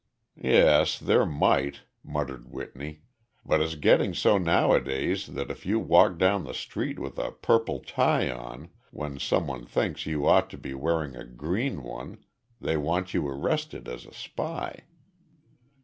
[0.41, 3.03] "Yes, there might," muttered Whitney,
[3.45, 7.81] "but it's getting so nowadays that if you walk down the street with a purple
[7.81, 12.25] tie on, when some one thinks you ought to be wearing a green one,
[12.59, 14.85] they want you arrested as a spy.